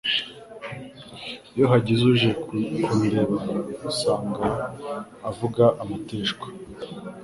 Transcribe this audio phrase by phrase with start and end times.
[1.55, 2.29] Iyo hagize uje
[2.83, 3.37] kundeba
[3.89, 4.45] usanga
[5.29, 6.47] avuga amateshwa